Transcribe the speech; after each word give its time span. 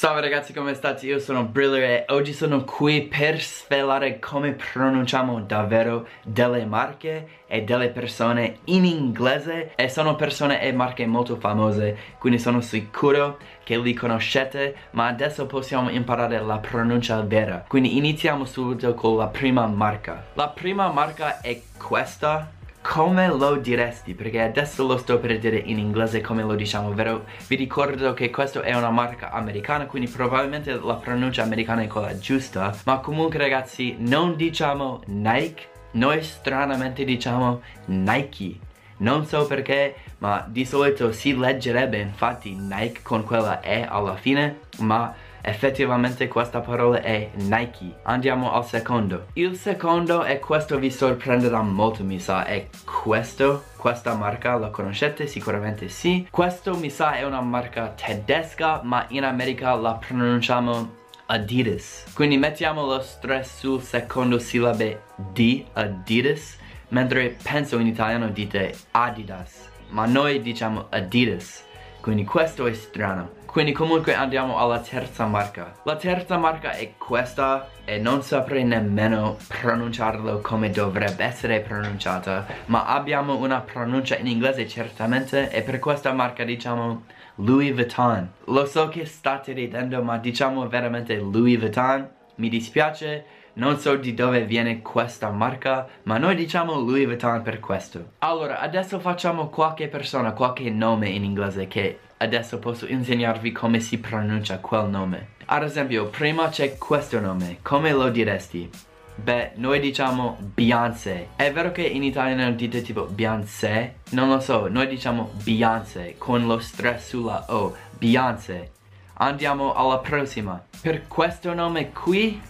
Salve 0.00 0.22
ragazzi 0.22 0.54
come 0.54 0.72
state? 0.72 1.04
Io 1.04 1.18
sono 1.18 1.44
Briller 1.44 1.82
e 1.82 2.04
oggi 2.08 2.32
sono 2.32 2.64
qui 2.64 3.02
per 3.02 3.38
svelare 3.38 4.18
come 4.18 4.52
pronunciamo 4.52 5.42
davvero 5.42 6.08
delle 6.24 6.64
marche 6.64 7.42
e 7.46 7.64
delle 7.64 7.90
persone 7.90 8.60
in 8.64 8.86
inglese. 8.86 9.72
E 9.74 9.90
sono 9.90 10.16
persone 10.16 10.62
e 10.62 10.72
marche 10.72 11.04
molto 11.04 11.36
famose 11.36 11.98
quindi 12.16 12.38
sono 12.38 12.62
sicuro 12.62 13.36
che 13.62 13.78
li 13.78 13.92
conoscete 13.92 14.74
ma 14.92 15.06
adesso 15.06 15.44
possiamo 15.44 15.90
imparare 15.90 16.40
la 16.40 16.56
pronuncia 16.56 17.20
vera. 17.20 17.66
Quindi 17.68 17.98
iniziamo 17.98 18.46
subito 18.46 18.94
con 18.94 19.18
la 19.18 19.26
prima 19.26 19.66
marca. 19.66 20.28
La 20.32 20.48
prima 20.48 20.90
marca 20.90 21.42
è 21.42 21.60
questa 21.76 22.52
come 22.82 23.28
lo 23.28 23.56
diresti? 23.56 24.14
Perché 24.14 24.40
adesso 24.40 24.86
lo 24.86 24.96
sto 24.96 25.18
per 25.18 25.38
dire 25.38 25.56
in 25.56 25.78
inglese 25.78 26.20
come 26.20 26.42
lo 26.42 26.54
diciamo, 26.54 26.92
vero? 26.92 27.24
Vi 27.46 27.56
ricordo 27.56 28.14
che 28.14 28.30
questa 28.30 28.62
è 28.62 28.74
una 28.74 28.90
marca 28.90 29.30
americana, 29.30 29.86
quindi 29.86 30.08
probabilmente 30.08 30.72
la 30.72 30.94
pronuncia 30.94 31.42
americana 31.42 31.82
è 31.82 31.86
quella 31.86 32.18
giusta. 32.18 32.74
Ma 32.84 32.98
comunque 32.98 33.38
ragazzi, 33.38 33.96
non 33.98 34.36
diciamo 34.36 35.02
Nike, 35.06 35.68
noi 35.92 36.22
stranamente 36.22 37.04
diciamo 37.04 37.60
Nike. 37.86 38.58
Non 38.98 39.24
so 39.24 39.46
perché, 39.46 39.94
ma 40.18 40.44
di 40.46 40.64
solito 40.64 41.10
si 41.12 41.36
leggerebbe 41.36 41.98
infatti 41.98 42.54
Nike 42.54 43.00
con 43.02 43.24
quella 43.24 43.60
E 43.60 43.86
alla 43.88 44.16
fine, 44.16 44.60
ma 44.78 45.14
Effettivamente 45.42 46.28
questa 46.28 46.60
parola 46.60 47.00
è 47.00 47.30
Nike. 47.34 48.00
Andiamo 48.02 48.52
al 48.52 48.66
secondo. 48.66 49.26
Il 49.34 49.56
secondo, 49.56 50.24
e 50.24 50.38
questo 50.38 50.78
vi 50.78 50.90
sorprenderà 50.90 51.62
molto 51.62 52.04
mi 52.04 52.18
sa, 52.18 52.44
è 52.44 52.68
questo. 52.84 53.64
Questa 53.76 54.14
marca 54.14 54.56
la 54.56 54.68
conoscete? 54.68 55.26
Sicuramente 55.26 55.88
sì. 55.88 56.26
Questo 56.30 56.76
mi 56.76 56.90
sa 56.90 57.14
è 57.14 57.24
una 57.24 57.40
marca 57.40 57.94
tedesca, 57.96 58.80
ma 58.82 59.06
in 59.08 59.24
America 59.24 59.74
la 59.74 59.94
pronunciamo 59.94 60.98
Adidas. 61.26 62.06
Quindi 62.12 62.36
mettiamo 62.36 62.84
lo 62.84 63.00
stress 63.00 63.60
sul 63.60 63.80
secondo 63.80 64.38
sillabe 64.38 65.02
di 65.14 65.64
Adidas, 65.74 66.58
mentre 66.88 67.36
penso 67.40 67.78
in 67.78 67.86
italiano 67.86 68.28
dite 68.28 68.74
Adidas, 68.90 69.68
ma 69.90 70.06
noi 70.06 70.42
diciamo 70.42 70.86
Adidas. 70.90 71.68
Quindi 72.00 72.24
questo 72.24 72.66
è 72.66 72.72
strano. 72.72 73.38
Quindi 73.50 73.72
comunque 73.72 74.14
andiamo 74.14 74.58
alla 74.58 74.78
terza 74.78 75.26
marca. 75.26 75.74
La 75.82 75.96
terza 75.96 76.38
marca 76.38 76.70
è 76.70 76.92
questa 76.96 77.68
e 77.84 77.98
non 77.98 78.22
saprei 78.22 78.62
nemmeno 78.62 79.36
pronunciarlo 79.48 80.38
come 80.38 80.70
dovrebbe 80.70 81.24
essere 81.24 81.58
pronunciata, 81.58 82.46
ma 82.66 82.86
abbiamo 82.86 83.36
una 83.36 83.60
pronuncia 83.60 84.16
in 84.16 84.28
inglese 84.28 84.68
certamente 84.68 85.50
e 85.50 85.62
per 85.62 85.80
questa 85.80 86.12
marca 86.12 86.44
diciamo 86.44 87.06
Louis 87.36 87.72
Vuitton. 87.72 88.30
Lo 88.44 88.66
so 88.66 88.88
che 88.88 89.04
state 89.04 89.52
ridendo 89.52 90.00
ma 90.00 90.16
diciamo 90.18 90.68
veramente 90.68 91.16
Louis 91.16 91.58
Vuitton. 91.58 92.08
Mi 92.36 92.48
dispiace, 92.48 93.24
non 93.60 93.78
so 93.78 93.94
di 93.96 94.14
dove 94.14 94.46
viene 94.46 94.80
questa 94.80 95.28
marca, 95.28 95.86
ma 96.04 96.16
noi 96.16 96.34
diciamo 96.34 96.80
Louis 96.80 97.04
Vuitton 97.04 97.42
per 97.42 97.60
questo. 97.60 98.12
Allora, 98.20 98.58
adesso 98.58 98.98
facciamo 99.00 99.50
qualche 99.50 99.88
persona, 99.88 100.32
qualche 100.32 100.70
nome 100.70 101.10
in 101.10 101.24
inglese 101.24 101.68
che 101.68 101.98
adesso 102.16 102.58
posso 102.58 102.86
insegnarvi 102.86 103.52
come 103.52 103.80
si 103.80 103.98
pronuncia 103.98 104.60
quel 104.60 104.88
nome. 104.88 105.32
Ad 105.44 105.62
esempio, 105.62 106.06
prima 106.06 106.48
c'è 106.48 106.78
questo 106.78 107.20
nome, 107.20 107.58
come 107.60 107.92
lo 107.92 108.08
diresti? 108.08 108.70
Beh, 109.16 109.52
noi 109.56 109.78
diciamo 109.78 110.38
Beyoncé. 110.40 111.28
È 111.36 111.52
vero 111.52 111.70
che 111.70 111.82
in 111.82 112.02
italiano 112.02 112.52
dite 112.52 112.80
tipo 112.80 113.04
Beyoncé? 113.04 113.96
Non 114.12 114.30
lo 114.30 114.40
so, 114.40 114.68
noi 114.68 114.86
diciamo 114.86 115.32
Beyoncé 115.44 116.14
con 116.16 116.46
lo 116.46 116.58
stress 116.60 117.08
sulla 117.08 117.44
O. 117.48 117.76
Beyoncé. 117.98 118.70
Andiamo 119.18 119.74
alla 119.74 119.98
prossima. 119.98 120.64
Per 120.80 121.06
questo 121.08 121.52
nome 121.52 121.90
qui, 121.90 122.40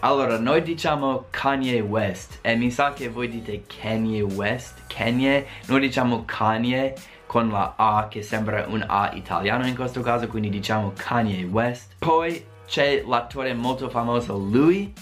allora 0.00 0.38
noi 0.38 0.62
diciamo 0.62 1.26
Kanye 1.30 1.80
West. 1.80 2.38
E 2.42 2.56
mi 2.56 2.70
sa 2.70 2.92
che 2.92 3.08
voi 3.08 3.28
dite 3.28 3.64
Kanye 3.66 4.22
West. 4.22 4.84
Kanye, 4.86 5.46
noi 5.66 5.80
diciamo 5.80 6.24
Kanye 6.24 6.94
con 7.26 7.50
la 7.50 7.74
A 7.76 8.08
che 8.08 8.22
sembra 8.22 8.66
un 8.68 8.84
A 8.86 9.12
italiano 9.14 9.66
in 9.66 9.74
questo 9.74 10.00
caso, 10.00 10.26
quindi 10.26 10.48
diciamo 10.48 10.92
Kanye 10.96 11.44
West. 11.44 11.92
Poi 11.98 12.44
c'è 12.66 13.02
l'attore 13.06 13.52
molto 13.54 13.90
famoso 13.90 14.36
lui 14.36 14.92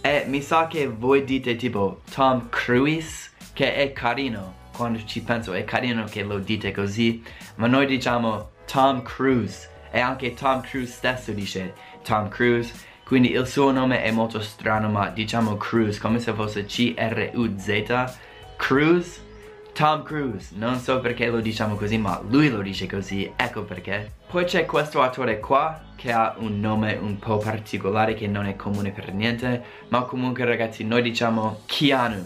e 0.00 0.24
mi 0.26 0.42
sa 0.42 0.66
che 0.66 0.88
voi 0.88 1.24
dite 1.24 1.56
tipo 1.56 2.00
Tom 2.12 2.48
Cruise 2.50 3.30
che 3.52 3.76
è 3.76 3.92
carino 3.92 4.62
quando 4.76 5.02
ci 5.04 5.22
penso 5.22 5.52
è 5.52 5.64
carino 5.64 6.04
che 6.04 6.24
lo 6.24 6.38
dite 6.40 6.72
così 6.72 7.22
ma 7.54 7.68
noi 7.68 7.86
diciamo 7.86 8.50
Tom 8.66 9.02
Cruise 9.02 9.70
e 9.94 10.00
anche 10.00 10.34
Tom 10.34 10.60
Cruise 10.60 10.92
stesso 10.92 11.30
dice 11.30 11.72
Tom 12.02 12.28
Cruise 12.28 12.74
quindi 13.04 13.30
il 13.30 13.46
suo 13.46 13.70
nome 13.70 14.02
è 14.02 14.10
molto 14.10 14.40
strano 14.40 14.88
ma 14.88 15.08
diciamo 15.08 15.56
Cruise 15.56 16.00
come 16.00 16.18
se 16.18 16.32
fosse 16.32 16.64
C-R-U-Z 16.64 18.16
Cruise 18.56 19.22
Tom 19.72 20.04
Cruise, 20.04 20.54
non 20.56 20.78
so 20.78 21.00
perché 21.00 21.26
lo 21.26 21.40
diciamo 21.40 21.74
così 21.74 21.98
ma 21.98 22.20
lui 22.28 22.48
lo 22.48 22.62
dice 22.62 22.86
così, 22.86 23.32
ecco 23.34 23.64
perché. 23.64 24.12
Poi 24.28 24.44
c'è 24.44 24.66
questo 24.66 25.02
attore 25.02 25.40
qua 25.40 25.80
che 25.96 26.12
ha 26.12 26.36
un 26.38 26.60
nome 26.60 26.94
un 26.94 27.18
po' 27.18 27.38
particolare 27.38 28.14
che 28.14 28.28
non 28.28 28.46
è 28.46 28.54
comune 28.54 28.92
per 28.92 29.12
niente, 29.12 29.64
ma 29.88 30.02
comunque 30.02 30.44
ragazzi 30.44 30.84
noi 30.84 31.02
diciamo 31.02 31.62
Keanu. 31.66 32.24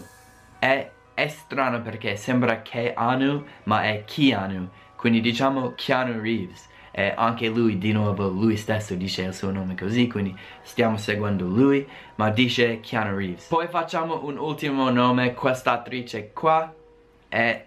È, 0.59 0.91
è 1.15 1.27
strano 1.27 1.81
perché 1.81 2.15
sembra 2.17 2.61
Keanu 2.61 3.43
ma 3.63 3.81
è 3.81 4.03
Keanu, 4.05 4.69
quindi 4.95 5.19
diciamo 5.19 5.73
Keanu 5.75 6.21
Reeves. 6.21 6.67
E 6.99 7.13
anche 7.15 7.47
lui 7.47 7.77
di 7.77 7.93
nuovo 7.93 8.27
lui 8.27 8.57
stesso 8.57 8.93
dice 8.93 9.21
il 9.21 9.33
suo 9.33 9.51
nome 9.51 9.73
così 9.73 10.09
quindi 10.09 10.37
stiamo 10.63 10.97
seguendo 10.97 11.45
lui 11.45 11.87
ma 12.15 12.29
dice 12.29 12.81
Keanu 12.81 13.15
Reeves 13.15 13.45
poi 13.45 13.67
facciamo 13.67 14.25
un 14.25 14.37
ultimo 14.37 14.89
nome 14.89 15.33
questa 15.33 15.71
attrice 15.71 16.31
qua 16.33 16.73
è 17.29 17.65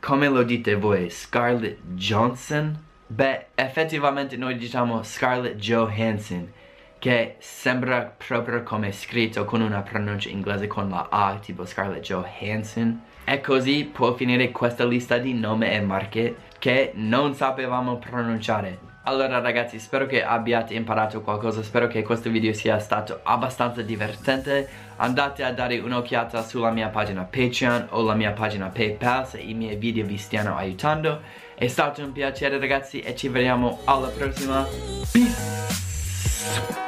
come 0.00 0.28
lo 0.28 0.42
dite 0.42 0.74
voi 0.74 1.08
Scarlett 1.08 1.78
Johnson? 1.94 2.78
Beh, 3.06 3.46
effettivamente 3.54 4.36
noi 4.36 4.58
diciamo 4.58 5.02
Scarlett 5.02 5.56
Johansson 5.56 6.52
che 6.98 7.36
sembra 7.38 8.14
proprio 8.14 8.62
come 8.64 8.92
scritto 8.92 9.46
con 9.46 9.62
una 9.62 9.80
pronuncia 9.80 10.28
inglese 10.28 10.66
con 10.66 10.90
la 10.90 11.08
A 11.10 11.38
tipo 11.38 11.64
Scarlett 11.64 12.02
Johansson 12.02 13.00
e 13.24 13.40
così 13.40 13.88
può 13.90 14.14
finire 14.14 14.50
questa 14.50 14.84
lista 14.84 15.18
di 15.18 15.34
nome 15.34 15.72
e 15.72 15.80
marche 15.80 16.36
che 16.58 16.92
non 16.94 17.34
sapevamo 17.34 17.96
pronunciare. 17.96 18.92
Allora 19.06 19.38
ragazzi 19.38 19.78
spero 19.78 20.06
che 20.06 20.24
abbiate 20.24 20.72
imparato 20.72 21.20
qualcosa 21.20 21.62
Spero 21.62 21.88
che 21.88 22.02
questo 22.02 22.30
video 22.30 22.54
sia 22.54 22.78
stato 22.78 23.20
abbastanza 23.22 23.82
divertente. 23.82 24.66
Andate 24.96 25.44
a 25.44 25.52
dare 25.52 25.78
un'occhiata 25.78 26.42
sulla 26.42 26.70
mia 26.70 26.88
pagina 26.88 27.24
Patreon 27.24 27.88
o 27.90 28.02
la 28.02 28.14
mia 28.14 28.32
pagina 28.32 28.68
Paypal 28.68 29.26
Se 29.26 29.38
i 29.40 29.52
miei 29.52 29.76
video 29.76 30.06
vi 30.06 30.16
stiano 30.16 30.56
aiutando. 30.56 31.20
È 31.54 31.66
stato 31.66 32.02
un 32.02 32.12
piacere 32.12 32.58
ragazzi 32.58 33.00
e 33.00 33.14
ci 33.14 33.28
vediamo 33.28 33.80
alla 33.84 34.08
prossima. 34.08 34.66
Peace 35.12 36.83